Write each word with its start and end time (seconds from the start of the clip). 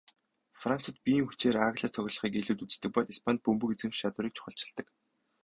Францад 0.61 0.95
биеийн 1.03 1.27
хүчээр 1.27 1.57
ааглаж 1.63 1.91
тоглохыг 1.93 2.33
илүүд 2.39 2.59
үздэг 2.65 2.91
бол 2.93 3.11
Испанид 3.13 3.41
бөмбөг 3.43 3.69
эзэмших 3.75 4.01
чадварыг 4.03 4.33
чухалчилдаг. 4.35 4.87